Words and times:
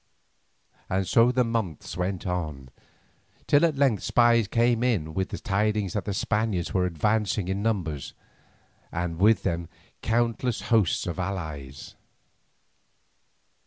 And 0.89 1.05
so 1.07 1.31
the 1.31 1.43
months 1.43 1.95
went 1.95 2.25
on, 2.25 2.69
till 3.45 3.63
at 3.63 3.77
length 3.77 4.01
spies 4.01 4.47
came 4.47 4.81
in 4.81 5.13
with 5.13 5.29
the 5.29 5.37
tidings 5.37 5.93
that 5.93 6.05
the 6.05 6.13
Spaniards 6.15 6.73
were 6.73 6.87
advancing 6.87 7.47
in 7.47 7.61
numbers, 7.61 8.15
and 8.91 9.19
with 9.19 9.43
them 9.43 9.69
countless 10.01 10.61
hosts 10.73 11.05
of 11.05 11.19
allies. 11.19 11.93